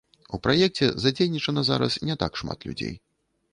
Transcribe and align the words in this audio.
У 0.37 0.37
праекце 0.45 0.87
задзейнічана 1.03 1.65
зараз 1.69 1.99
не 2.11 2.19
так 2.25 2.31
шмат 2.43 2.59
людзей. 2.71 2.95